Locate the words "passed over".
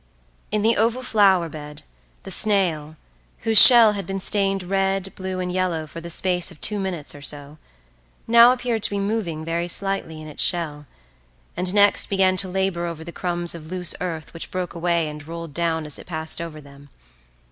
16.07-16.59